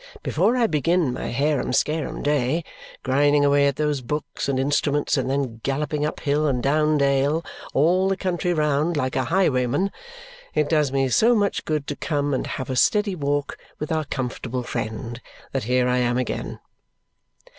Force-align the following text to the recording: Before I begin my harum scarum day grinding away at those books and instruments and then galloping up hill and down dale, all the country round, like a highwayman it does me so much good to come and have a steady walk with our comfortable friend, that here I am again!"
Before 0.23 0.57
I 0.57 0.65
begin 0.65 1.13
my 1.13 1.27
harum 1.29 1.73
scarum 1.73 2.23
day 2.23 2.63
grinding 3.03 3.45
away 3.45 3.67
at 3.67 3.75
those 3.75 4.01
books 4.01 4.49
and 4.49 4.59
instruments 4.59 5.15
and 5.15 5.29
then 5.29 5.61
galloping 5.63 6.07
up 6.07 6.21
hill 6.21 6.47
and 6.47 6.63
down 6.63 6.97
dale, 6.97 7.45
all 7.75 8.09
the 8.09 8.17
country 8.17 8.51
round, 8.51 8.97
like 8.97 9.15
a 9.15 9.25
highwayman 9.25 9.91
it 10.55 10.67
does 10.67 10.91
me 10.91 11.07
so 11.09 11.35
much 11.35 11.65
good 11.65 11.85
to 11.85 11.95
come 11.95 12.33
and 12.33 12.47
have 12.47 12.71
a 12.71 12.75
steady 12.75 13.13
walk 13.13 13.59
with 13.77 13.91
our 13.91 14.05
comfortable 14.05 14.63
friend, 14.63 15.21
that 15.51 15.65
here 15.65 15.87
I 15.87 15.99
am 15.99 16.17
again!" 16.17 16.59